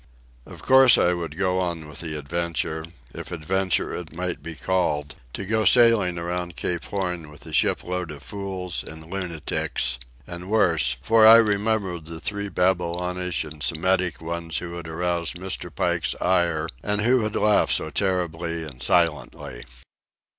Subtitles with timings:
[0.47, 5.13] Of course I would go on with the adventure, if adventure it might be called,
[5.33, 11.27] to go sailing around Cape Horn with a shipload of fools and lunatics—and worse; for
[11.27, 15.69] I remembered the three Babylonish and Semitic ones who had aroused Mr.
[15.69, 19.65] Pike's ire and who had laughed so terribly and silently.